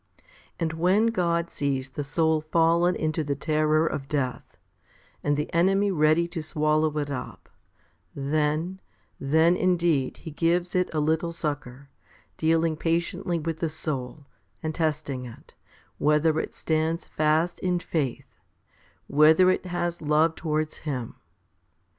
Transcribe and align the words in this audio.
And 0.59 0.73
when 0.73 1.11
God 1.13 1.51
sees 1.51 1.89
the 1.91 2.03
soul 2.03 2.41
fallen 2.41 2.95
into 2.95 3.23
the 3.23 3.35
terror 3.35 3.85
of 3.85 4.07
death, 4.07 4.57
and 5.23 5.37
the 5.37 5.53
enemy 5.53 5.91
ready 5.91 6.27
to 6.29 6.41
swallow 6.41 6.97
it 6.97 7.11
up, 7.11 7.47
then, 8.15 8.81
then 9.19 9.55
indeed 9.55 10.17
He 10.17 10.31
gives 10.31 10.73
it 10.73 10.91
a 10.91 10.99
little 10.99 11.31
succour, 11.31 11.91
dealing 12.35 12.77
patiently 12.77 13.37
with 13.37 13.59
the 13.59 13.69
soul, 13.69 14.25
and 14.63 14.73
testing 14.73 15.25
it, 15.25 15.53
whether 15.99 16.39
it 16.39 16.55
stands 16.55 17.05
fast 17.05 17.59
in 17.59 17.77
faith, 17.77 18.39
whether 19.05 19.51
it 19.51 19.67
has 19.67 20.01
love 20.01 20.33
towards 20.33 20.77
Him. 20.77 21.13